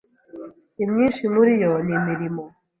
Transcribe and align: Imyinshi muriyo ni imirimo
Imyinshi 0.83 1.23
muriyo 1.33 1.71
ni 1.85 1.93
imirimo 1.99 2.43